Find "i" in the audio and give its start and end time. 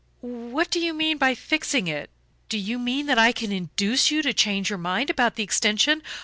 3.19-3.31